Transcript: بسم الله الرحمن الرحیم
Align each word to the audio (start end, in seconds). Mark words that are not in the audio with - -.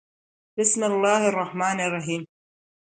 بسم 0.57 0.81
الله 0.83 1.21
الرحمن 1.29 1.77
الرحیم 1.87 2.23